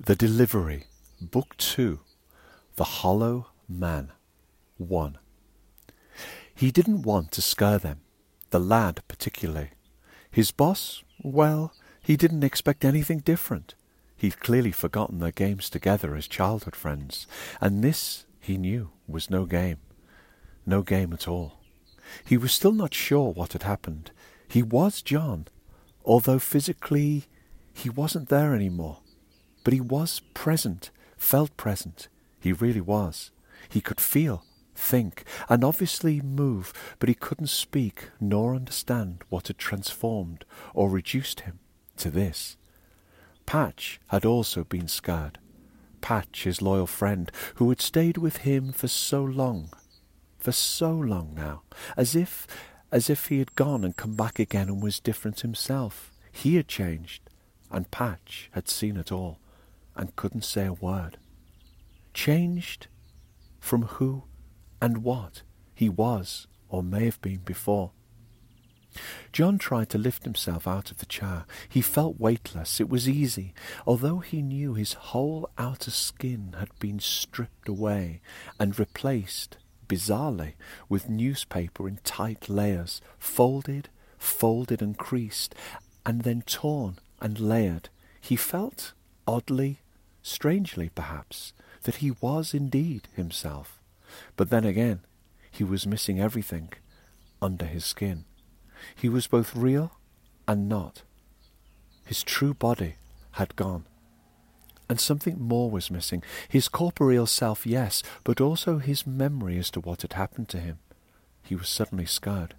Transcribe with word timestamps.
The 0.00 0.14
Delivery, 0.14 0.84
Book 1.20 1.56
2 1.56 1.98
The 2.76 2.84
Hollow 2.84 3.48
Man 3.68 4.12
1. 4.76 5.18
He 6.54 6.70
didn't 6.70 7.02
want 7.02 7.32
to 7.32 7.42
scare 7.42 7.78
them, 7.78 8.02
the 8.50 8.60
lad 8.60 9.02
particularly. 9.08 9.70
His 10.30 10.52
boss, 10.52 11.02
well, 11.20 11.72
he 12.00 12.16
didn't 12.16 12.44
expect 12.44 12.84
anything 12.84 13.18
different. 13.18 13.74
He'd 14.16 14.38
clearly 14.38 14.70
forgotten 14.70 15.18
their 15.18 15.32
games 15.32 15.68
together 15.68 16.14
as 16.14 16.28
childhood 16.28 16.76
friends, 16.76 17.26
and 17.60 17.82
this, 17.82 18.24
he 18.38 18.56
knew, 18.56 18.90
was 19.08 19.30
no 19.30 19.46
game. 19.46 19.78
No 20.64 20.82
game 20.82 21.12
at 21.12 21.26
all. 21.26 21.58
He 22.24 22.36
was 22.36 22.52
still 22.52 22.72
not 22.72 22.94
sure 22.94 23.32
what 23.32 23.52
had 23.52 23.64
happened. 23.64 24.12
He 24.46 24.62
was 24.62 25.02
John, 25.02 25.48
although 26.04 26.38
physically 26.38 27.24
he 27.74 27.90
wasn't 27.90 28.28
there 28.28 28.54
any 28.54 28.68
more. 28.68 28.98
But 29.64 29.74
he 29.74 29.80
was 29.80 30.20
present, 30.34 30.90
felt 31.16 31.56
present. 31.56 32.08
He 32.40 32.52
really 32.52 32.80
was. 32.80 33.30
He 33.68 33.80
could 33.80 34.00
feel, 34.00 34.44
think, 34.74 35.24
and 35.48 35.64
obviously 35.64 36.20
move, 36.20 36.72
but 36.98 37.08
he 37.08 37.14
couldn't 37.14 37.48
speak 37.48 38.10
nor 38.20 38.54
understand 38.54 39.24
what 39.28 39.48
had 39.48 39.58
transformed 39.58 40.44
or 40.74 40.88
reduced 40.88 41.40
him 41.40 41.58
to 41.96 42.10
this. 42.10 42.56
Patch 43.46 44.00
had 44.08 44.24
also 44.24 44.64
been 44.64 44.88
scarred. 44.88 45.38
Patch, 46.00 46.44
his 46.44 46.62
loyal 46.62 46.86
friend, 46.86 47.30
who 47.56 47.68
had 47.70 47.80
stayed 47.80 48.16
with 48.16 48.38
him 48.38 48.72
for 48.72 48.88
so 48.88 49.22
long, 49.22 49.70
for 50.38 50.52
so 50.52 50.92
long 50.92 51.34
now, 51.34 51.62
as 51.96 52.14
if 52.14 52.46
as 52.90 53.10
if 53.10 53.26
he 53.26 53.38
had 53.38 53.54
gone 53.54 53.84
and 53.84 53.96
come 53.96 54.14
back 54.14 54.38
again 54.38 54.68
and 54.68 54.82
was 54.82 55.00
different 55.00 55.40
himself. 55.40 56.10
He 56.32 56.56
had 56.56 56.68
changed, 56.68 57.20
and 57.70 57.90
Patch 57.90 58.48
had 58.52 58.66
seen 58.68 58.96
it 58.96 59.12
all 59.12 59.38
and 59.98 60.16
couldn't 60.16 60.44
say 60.44 60.64
a 60.64 60.72
word. 60.72 61.18
Changed 62.14 62.86
from 63.60 63.82
who 63.82 64.24
and 64.80 65.02
what 65.02 65.42
he 65.74 65.88
was 65.88 66.46
or 66.68 66.82
may 66.82 67.04
have 67.04 67.20
been 67.20 67.40
before. 67.44 67.90
John 69.32 69.58
tried 69.58 69.90
to 69.90 69.98
lift 69.98 70.24
himself 70.24 70.66
out 70.66 70.90
of 70.90 70.98
the 70.98 71.06
chair. 71.06 71.44
He 71.68 71.80
felt 71.80 72.18
weightless. 72.18 72.80
It 72.80 72.88
was 72.88 73.08
easy, 73.08 73.52
although 73.86 74.18
he 74.18 74.42
knew 74.42 74.74
his 74.74 74.94
whole 74.94 75.50
outer 75.58 75.90
skin 75.90 76.56
had 76.58 76.70
been 76.78 76.98
stripped 76.98 77.68
away 77.68 78.20
and 78.58 78.78
replaced, 78.78 79.58
bizarrely, 79.86 80.54
with 80.88 81.08
newspaper 81.08 81.86
in 81.86 81.98
tight 82.02 82.48
layers, 82.48 83.00
folded, 83.18 83.88
folded 84.16 84.80
and 84.82 84.96
creased, 84.96 85.54
and 86.06 86.22
then 86.22 86.42
torn 86.42 86.98
and 87.20 87.38
layered. 87.38 87.90
He 88.20 88.36
felt 88.36 88.94
oddly 89.26 89.80
strangely 90.22 90.90
perhaps, 90.94 91.52
that 91.82 91.96
he 91.96 92.12
was 92.20 92.54
indeed 92.54 93.08
himself. 93.14 93.80
But 94.36 94.50
then 94.50 94.64
again, 94.64 95.00
he 95.50 95.64
was 95.64 95.86
missing 95.86 96.20
everything 96.20 96.72
under 97.40 97.64
his 97.64 97.84
skin. 97.84 98.24
He 98.94 99.08
was 99.08 99.26
both 99.26 99.56
real 99.56 99.92
and 100.46 100.68
not. 100.68 101.02
His 102.04 102.22
true 102.22 102.54
body 102.54 102.96
had 103.32 103.56
gone. 103.56 103.84
And 104.88 104.98
something 104.98 105.38
more 105.38 105.70
was 105.70 105.90
missing. 105.90 106.22
His 106.48 106.68
corporeal 106.68 107.26
self, 107.26 107.66
yes, 107.66 108.02
but 108.24 108.40
also 108.40 108.78
his 108.78 109.06
memory 109.06 109.58
as 109.58 109.70
to 109.72 109.80
what 109.80 110.02
had 110.02 110.14
happened 110.14 110.48
to 110.50 110.58
him. 110.58 110.78
He 111.42 111.54
was 111.54 111.68
suddenly 111.68 112.06
scared 112.06 112.54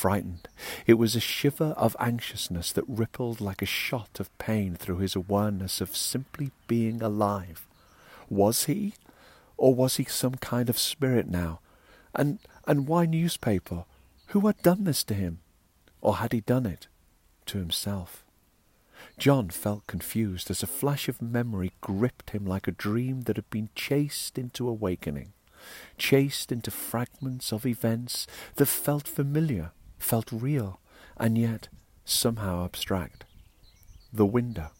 frightened. 0.00 0.48
It 0.86 0.94
was 0.94 1.14
a 1.14 1.20
shiver 1.20 1.74
of 1.76 1.94
anxiousness 2.00 2.72
that 2.72 2.88
rippled 2.88 3.38
like 3.38 3.60
a 3.60 3.66
shot 3.66 4.18
of 4.18 4.36
pain 4.38 4.74
through 4.74 4.96
his 4.96 5.14
awareness 5.14 5.82
of 5.82 5.94
simply 5.94 6.52
being 6.66 7.02
alive. 7.02 7.66
Was 8.30 8.64
he? 8.64 8.94
Or 9.58 9.74
was 9.74 9.96
he 9.96 10.04
some 10.04 10.36
kind 10.36 10.70
of 10.70 10.78
spirit 10.78 11.28
now? 11.28 11.60
And, 12.14 12.38
and 12.66 12.88
why 12.88 13.04
newspaper? 13.04 13.84
Who 14.28 14.46
had 14.46 14.62
done 14.62 14.84
this 14.84 15.04
to 15.04 15.12
him? 15.12 15.40
Or 16.00 16.16
had 16.16 16.32
he 16.32 16.40
done 16.40 16.64
it 16.64 16.86
to 17.46 17.58
himself? 17.58 18.24
John 19.18 19.50
felt 19.50 19.86
confused 19.86 20.50
as 20.50 20.62
a 20.62 20.66
flash 20.66 21.10
of 21.10 21.20
memory 21.20 21.72
gripped 21.82 22.30
him 22.30 22.46
like 22.46 22.66
a 22.66 22.72
dream 22.72 23.22
that 23.22 23.36
had 23.36 23.50
been 23.50 23.68
chased 23.74 24.38
into 24.38 24.66
awakening, 24.66 25.34
chased 25.98 26.50
into 26.50 26.70
fragments 26.70 27.52
of 27.52 27.66
events 27.66 28.26
that 28.54 28.64
felt 28.64 29.06
familiar 29.06 29.72
felt 30.02 30.32
real 30.32 30.80
and 31.16 31.38
yet 31.38 31.68
somehow 32.04 32.64
abstract. 32.64 33.24
The 34.12 34.26
window, 34.26 34.70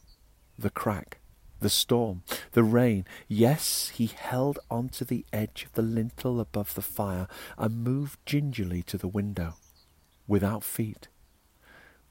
the 0.58 0.70
crack, 0.70 1.18
the 1.60 1.70
storm, 1.70 2.22
the 2.52 2.64
rain. 2.64 3.04
Yes, 3.28 3.90
he 3.90 4.06
held 4.06 4.58
on 4.70 4.88
to 4.90 5.04
the 5.04 5.24
edge 5.32 5.64
of 5.64 5.72
the 5.74 5.82
lintel 5.82 6.40
above 6.40 6.74
the 6.74 6.82
fire 6.82 7.28
and 7.56 7.84
moved 7.84 8.18
gingerly 8.26 8.82
to 8.84 8.98
the 8.98 9.08
window, 9.08 9.54
without 10.26 10.64
feet, 10.64 11.08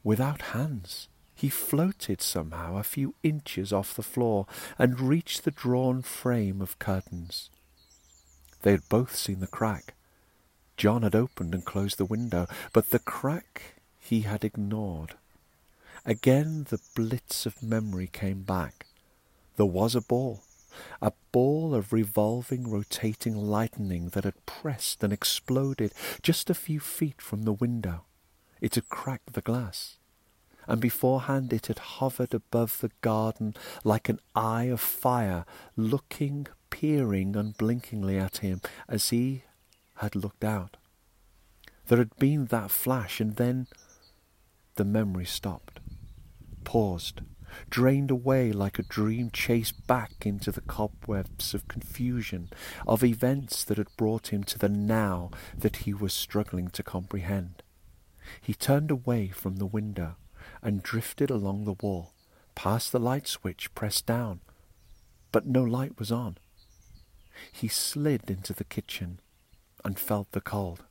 without 0.03 0.41
hands. 0.53 1.09
He 1.35 1.49
floated 1.49 2.21
somehow 2.21 2.77
a 2.77 2.83
few 2.83 3.15
inches 3.23 3.71
off 3.71 3.95
the 3.95 4.03
floor 4.03 4.45
and 4.77 4.99
reached 4.99 5.45
the 5.45 5.51
drawn 5.51 6.01
frame 6.01 6.61
of 6.61 6.79
curtains. 6.79 7.49
They 8.61 8.71
had 8.71 8.89
both 8.89 9.15
seen 9.15 9.39
the 9.39 9.47
crack, 9.47 9.93
John 10.79 11.01
had 11.01 11.13
opened 11.13 11.53
and 11.53 11.65
closed 11.65 11.97
the 11.97 12.05
window, 12.05 12.47
but 12.71 12.91
the 12.91 12.99
crack 12.99 13.75
he 13.99 14.21
had 14.21 14.45
ignored. 14.45 15.15
Again 16.05 16.67
the 16.69 16.79
blitz 16.95 17.45
of 17.45 17.61
memory 17.61 18.07
came 18.07 18.43
back. 18.43 18.85
There 19.57 19.65
was 19.65 19.93
a 19.93 19.99
ball, 19.99 20.43
a 21.01 21.11
ball 21.33 21.75
of 21.75 21.91
revolving, 21.91 22.71
rotating 22.71 23.35
lightning 23.35 24.11
that 24.11 24.23
had 24.23 24.45
pressed 24.45 25.03
and 25.03 25.11
exploded 25.11 25.91
just 26.21 26.49
a 26.49 26.53
few 26.53 26.79
feet 26.79 27.21
from 27.21 27.43
the 27.43 27.51
window. 27.51 28.05
It 28.61 28.75
had 28.75 28.87
cracked 28.87 29.33
the 29.33 29.41
glass, 29.41 29.97
and 30.65 30.79
beforehand 30.79 31.51
it 31.51 31.67
had 31.67 31.79
hovered 31.79 32.33
above 32.33 32.79
the 32.79 32.91
garden 33.01 33.53
like 33.83 34.07
an 34.07 34.21
eye 34.33 34.69
of 34.71 34.79
fire, 34.79 35.45
looking, 35.75 36.47
peering 36.69 37.35
unblinkingly 37.35 38.17
at 38.17 38.37
him 38.37 38.61
as 38.87 39.09
he 39.09 39.43
had 39.99 40.15
looked 40.15 40.43
out. 40.43 40.77
There 41.87 41.97
had 41.97 42.15
been 42.17 42.45
that 42.45 42.71
flash, 42.71 43.19
and 43.19 43.35
then 43.35 43.67
the 44.75 44.85
memory 44.85 45.25
stopped, 45.25 45.79
paused, 46.63 47.21
drained 47.69 48.09
away 48.09 48.51
like 48.51 48.79
a 48.79 48.83
dream 48.83 49.29
chased 49.31 49.85
back 49.87 50.25
into 50.25 50.51
the 50.51 50.61
cobwebs 50.61 51.53
of 51.53 51.67
confusion, 51.67 52.49
of 52.87 53.03
events 53.03 53.63
that 53.65 53.77
had 53.77 53.95
brought 53.97 54.27
him 54.27 54.43
to 54.45 54.57
the 54.57 54.69
now 54.69 55.31
that 55.57 55.77
he 55.77 55.93
was 55.93 56.13
struggling 56.13 56.69
to 56.69 56.83
comprehend. 56.83 57.61
He 58.41 58.53
turned 58.53 58.91
away 58.91 59.29
from 59.29 59.57
the 59.57 59.65
window 59.65 60.15
and 60.61 60.83
drifted 60.83 61.29
along 61.29 61.65
the 61.65 61.75
wall, 61.81 62.13
past 62.55 62.91
the 62.91 62.99
light 62.99 63.27
switch 63.27 63.73
pressed 63.75 64.05
down, 64.05 64.39
but 65.31 65.45
no 65.45 65.63
light 65.63 65.99
was 65.99 66.11
on. 66.11 66.37
He 67.51 67.67
slid 67.67 68.29
into 68.29 68.53
the 68.53 68.63
kitchen 68.63 69.19
and 69.83 69.99
felt 69.99 70.31
the 70.31 70.41
cold. 70.41 70.83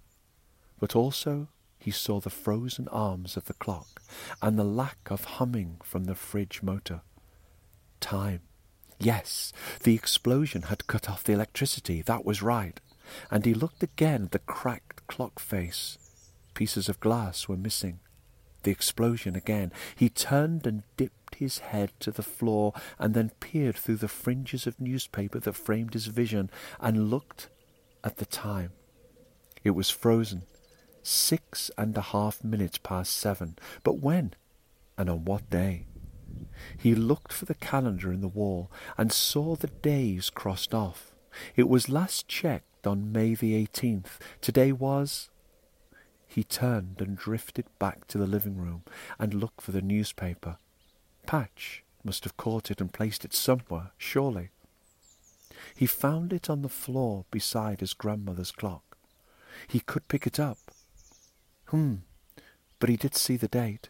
But 0.79 0.95
also 0.97 1.49
he 1.79 1.91
saw 1.91 2.21
the 2.21 2.31
frozen 2.31 2.89
arms 2.89 3.37
of 3.37 3.47
the 3.47 3.55
clock 3.55 4.03
and 4.43 4.59
the 4.59 4.65
lack 4.65 5.11
of 5.11 5.25
humming 5.25 5.81
from 5.83 6.05
the 6.05 6.15
fridge 6.15 6.63
motor. 6.63 7.03
Time. 8.01 8.41
Yes, 8.99 9.53
the 9.85 9.95
explosion 9.95 10.63
had 10.63 10.89
cut 10.89 11.09
off 11.09 11.25
the 11.25 11.33
electricity, 11.33 12.03
that 12.03 12.25
was 12.25 12.43
right. 12.43 12.81
And 13.31 13.45
he 13.45 13.55
looked 13.55 13.83
again 13.83 14.25
at 14.25 14.33
the 14.33 14.39
cracked 14.41 15.07
clock 15.07 15.39
face. 15.39 15.99
Pieces 16.55 16.89
of 16.89 17.01
glass 17.01 17.49
were 17.49 17.57
missing. 17.57 18.01
The 18.65 18.73
explosion 18.73 19.37
again. 19.37 19.73
He 19.95 20.09
turned 20.09 20.67
and 20.67 20.83
dipped 20.97 21.37
his 21.37 21.59
head 21.59 21.93
to 22.01 22.11
the 22.11 22.25
floor 22.25 22.75
and 22.99 23.15
then 23.15 23.31
peered 23.41 23.77
through 23.77 23.97
the 23.97 24.09
fringes 24.09 24.67
of 24.67 24.81
newspaper 24.81 25.39
that 25.39 25.53
framed 25.53 25.95
his 25.95 26.07
vision 26.07 26.51
and 26.81 27.09
looked 27.09 27.49
at 28.03 28.17
the 28.17 28.27
time. 28.27 28.73
It 29.65 29.71
was 29.71 29.91
frozen. 29.91 30.43
Six 31.03 31.71
and 31.79 31.97
a 31.97 32.03
half 32.03 32.45
minutes 32.45 32.79
past 32.79 33.17
seven. 33.17 33.57
But 33.83 33.99
when? 33.99 34.35
And 34.97 35.09
on 35.09 35.25
what 35.25 35.49
day? 35.51 35.87
He 36.77 36.95
looked 36.95 37.33
for 37.33 37.45
the 37.45 37.55
calendar 37.55 38.13
in 38.13 38.21
the 38.21 38.29
wall 38.29 38.71
and 38.97 39.13
saw 39.13 39.57
the 39.57 39.69
days 39.69 40.31
crossed 40.31 40.75
off. 40.75 41.15
It 41.57 41.69
was 41.69 41.89
last 41.89 42.29
checked 42.29 42.87
on 42.87 43.13
May 43.13 43.35
the 43.35 43.55
eighteenth. 43.55 44.19
Today 44.41 44.73
was. 44.73 45.31
He 46.27 46.45
turned 46.45 47.01
and 47.01 47.17
drifted 47.17 47.67
back 47.79 48.07
to 48.09 48.19
the 48.19 48.27
living 48.27 48.57
room 48.57 48.83
and 49.19 49.35
looked 49.35 49.63
for 49.63 49.73
the 49.73 49.83
newspaper. 49.83 50.59
Patch 51.27 51.85
must 52.05 52.25
have 52.25 52.37
caught 52.37 52.71
it 52.71 52.81
and 52.81 52.93
placed 52.93 53.25
it 53.25 53.35
somewhere, 53.35 53.93
surely. 53.97 54.51
He 55.75 55.87
found 55.87 56.33
it 56.33 56.49
on 56.49 56.63
the 56.63 56.69
floor 56.69 57.25
beside 57.31 57.81
his 57.81 57.93
grandmother's 57.93 58.53
clock. 58.53 58.88
He 59.67 59.81
could 59.81 60.09
pick 60.09 60.27
it 60.27 60.39
up. 60.39 60.59
Hmm, 61.67 61.97
but 62.79 62.89
he 62.89 62.97
did 62.97 63.15
see 63.15 63.37
the 63.37 63.49
date. 63.49 63.89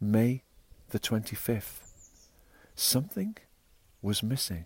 May 0.00 0.42
the 0.90 0.98
25th. 0.98 1.80
Something 2.74 3.36
was 4.02 4.22
missing. 4.22 4.64